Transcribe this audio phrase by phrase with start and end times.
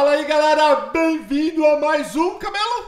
[0.00, 2.86] galera, bem-vindo a mais um Cabelo.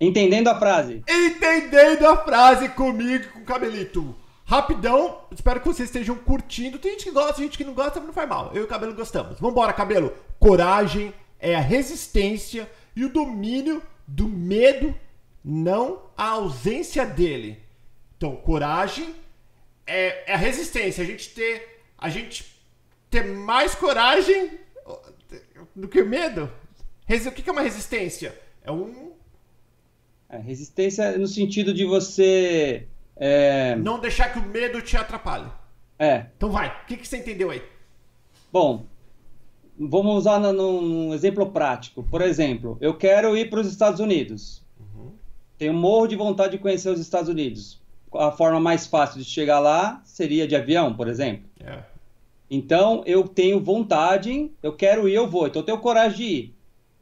[0.00, 1.04] Entendendo a frase.
[1.08, 4.12] Entendendo a frase comigo com o Cabelito.
[4.44, 6.80] Rapidão, espero que vocês estejam curtindo.
[6.80, 8.50] Tem gente que gosta, gente que não gosta, mas não faz mal.
[8.52, 9.38] Eu e o Cabelo gostamos.
[9.38, 10.12] Vambora, Cabelo.
[10.40, 14.92] Coragem é a resistência e o domínio do medo,
[15.44, 17.62] não a ausência dele.
[18.16, 19.14] Então, coragem
[19.86, 21.04] é, é a resistência.
[21.04, 22.60] A gente ter, a gente
[23.08, 24.66] ter mais coragem
[25.74, 26.50] do que medo.
[27.06, 28.36] Resi- O que é uma resistência?
[28.62, 29.12] É um
[30.28, 32.86] É, resistência no sentido de você.
[33.16, 35.50] É, não deixar que o medo te atrapalhe.
[35.98, 37.62] é, Então vai, o que, que você entendeu aí?
[38.52, 38.84] bom,
[39.78, 42.02] vamos usar num exemplo prático.
[42.02, 44.62] Por exemplo, eu quero ir para os Estados Unidos.
[45.58, 47.80] Tenho morro de vontade de conhecer os Estados Unidos.
[48.14, 51.48] A forma mais fácil de chegar lá seria de avião, por exemplo.
[51.60, 51.82] É.
[52.50, 55.46] Então, eu tenho vontade, eu quero ir, eu vou.
[55.46, 56.54] Então, eu tenho coragem de ir.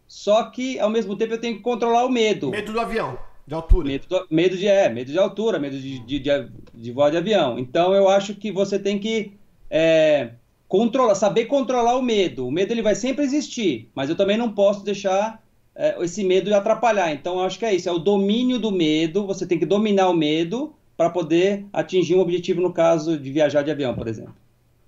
[0.06, 2.50] Só que, ao mesmo tempo, eu tenho que controlar o medo.
[2.50, 3.88] Medo do avião, de altura.
[3.88, 6.30] Medo, do- medo de, é, medo de altura, medo de, de, de,
[6.74, 7.58] de voar de avião.
[7.58, 9.32] Então, eu acho que você tem que
[9.70, 10.30] é,
[10.68, 12.46] controlar, saber controlar o medo.
[12.46, 15.42] O medo ele vai sempre existir, mas eu também não posso deixar
[15.74, 17.12] é, esse medo atrapalhar.
[17.12, 19.26] Então, eu acho que é isso, é o domínio do medo.
[19.26, 23.62] Você tem que dominar o medo para poder atingir um objetivo, no caso de viajar
[23.62, 24.34] de avião, por exemplo.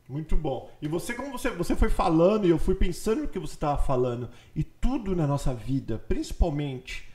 [0.08, 0.70] Muito bom.
[0.80, 3.80] E você, como você, você foi falando, e eu fui pensando no que você estava
[3.82, 7.10] falando, e tudo na nossa vida, principalmente,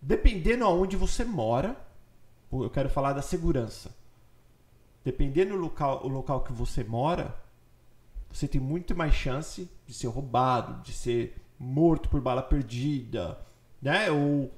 [0.00, 1.76] dependendo aonde você mora,
[2.50, 3.94] eu quero falar da segurança.
[5.04, 7.34] Dependendo do local, o local que você mora,
[8.32, 13.38] você tem muito mais chance de ser roubado, de ser morto por bala perdida,
[13.82, 14.10] né?
[14.10, 14.50] Ou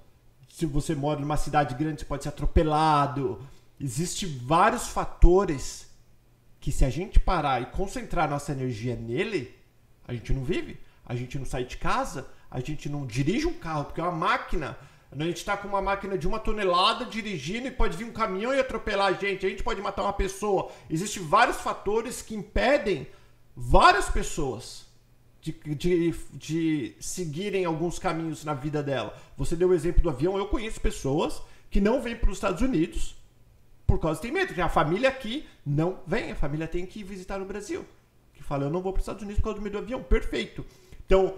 [0.48, 3.40] se você mora numa cidade grande, você pode ser atropelado.
[3.80, 5.91] Existem vários fatores
[6.62, 9.52] que se a gente parar e concentrar nossa energia nele,
[10.06, 13.52] a gente não vive, a gente não sai de casa, a gente não dirige um
[13.52, 14.78] carro, porque é uma máquina.
[15.10, 18.54] A gente tá com uma máquina de uma tonelada dirigindo e pode vir um caminhão
[18.54, 20.70] e atropelar a gente, a gente pode matar uma pessoa.
[20.88, 23.08] Existem vários fatores que impedem
[23.56, 24.86] várias pessoas
[25.40, 29.20] de, de, de seguirem alguns caminhos na vida dela.
[29.36, 32.62] Você deu o exemplo do avião, eu conheço pessoas que não vêm para os Estados
[32.62, 33.20] Unidos
[33.86, 34.60] por causa tem medo.
[34.62, 37.84] A família aqui não vem, a família tem que visitar no Brasil.
[38.34, 40.02] Que fala, eu não vou para os Estados Unidos por causa do medo do avião.
[40.02, 40.64] Perfeito.
[41.04, 41.34] Então,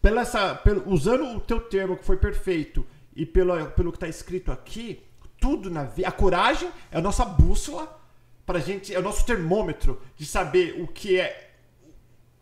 [0.00, 4.08] pela essa, pelo, usando o teu termo que foi perfeito e pelo, pelo que está
[4.08, 5.02] escrito aqui,
[5.40, 6.08] tudo na vida.
[6.08, 8.00] A coragem é a nossa bússola
[8.46, 11.52] pra gente, é o nosso termômetro de saber o que é.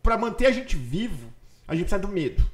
[0.02, 1.32] Para manter a gente vivo,
[1.66, 2.48] a gente precisa do medo.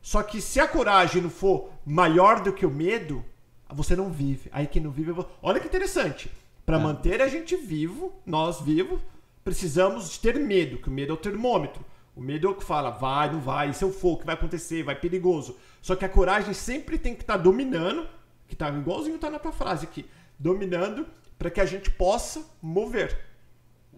[0.00, 3.24] Só que se a coragem não for maior do que o medo,
[3.72, 4.48] você não vive.
[4.52, 5.12] Aí quem não vive.
[5.12, 6.30] vou- Olha que interessante.
[6.66, 6.80] Para É.
[6.80, 9.00] manter a gente vivo, nós vivos,
[9.44, 11.84] precisamos de ter medo, que o medo é o termômetro.
[12.16, 14.24] O medo é o que fala, vai, não vai, e se eu for, o que
[14.26, 15.56] vai acontecer, vai perigoso.
[15.82, 18.06] Só que a coragem sempre tem que estar dominando,
[18.46, 20.06] que tá igualzinho tá na tua frase aqui,
[20.38, 21.06] dominando
[21.38, 23.18] para que a gente possa mover.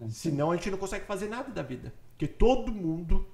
[0.09, 1.93] Senão a gente não consegue fazer nada da vida.
[2.11, 3.25] Porque todo mundo,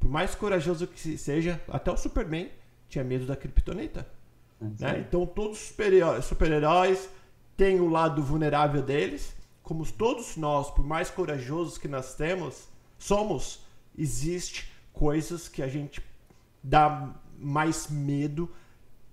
[0.00, 2.50] por mais corajoso que se- seja, até o Superman
[2.88, 4.06] tinha medo da criptonita.
[4.78, 5.04] Né?
[5.06, 7.08] Então todos os super-heró- super-heróis
[7.56, 13.60] têm o lado vulnerável deles, como todos nós, por mais corajosos que nós temos, somos,
[13.96, 16.02] existe coisas que a gente
[16.62, 18.50] dá mais medo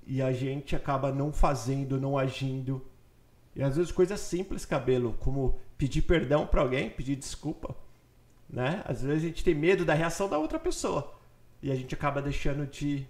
[0.06, 2.85] e a gente acaba não fazendo, não agindo.
[3.56, 7.75] E às vezes coisas simples, cabelo, como pedir perdão para alguém, pedir desculpa,
[8.50, 8.81] né?
[8.85, 11.13] Às vezes a gente tem medo da reação da outra pessoa
[11.62, 13.06] e a gente acaba deixando de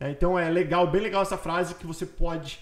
[0.00, 0.10] né?
[0.10, 2.58] Então é legal, bem legal essa frase que você pode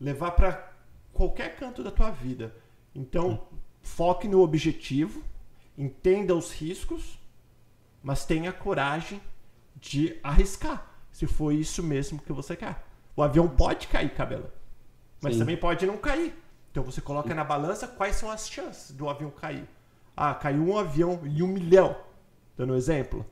[0.00, 0.72] levar para
[1.12, 2.54] qualquer canto da tua vida.
[2.94, 3.46] Então,
[3.80, 5.22] foque no objetivo,
[5.78, 7.18] entenda os riscos,
[8.02, 9.20] mas tenha coragem
[9.76, 12.84] de arriscar, se for isso mesmo que você quer.
[13.14, 14.50] O avião pode cair, cabelo,
[15.20, 15.40] mas Sim.
[15.40, 16.34] também pode não cair.
[16.70, 19.68] Então você coloca na balança quais são as chances do avião cair.
[20.16, 21.96] Ah, caiu um avião em um milhão,
[22.56, 23.24] dando um exemplo.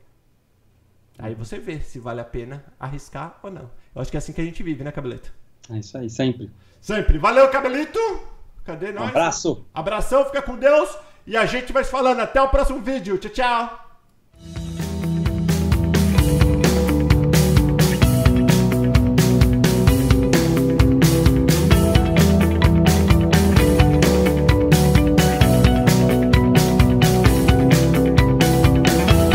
[1.19, 3.69] Aí você vê se vale a pena arriscar ou não.
[3.93, 5.31] Eu acho que é assim que a gente vive, né, Cabelito?
[5.69, 6.49] É isso aí, sempre.
[6.79, 7.17] Sempre.
[7.17, 7.99] Valeu, Cabelito!
[8.63, 9.09] Cadê nós?
[9.09, 9.65] abraço.
[9.73, 10.97] Abração, fica com Deus.
[11.25, 12.19] E a gente vai se falando.
[12.19, 13.17] Até o próximo vídeo.
[13.17, 13.80] Tchau, tchau.